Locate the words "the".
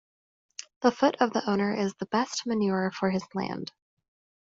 0.81-0.89, 1.31-1.47, 1.93-2.07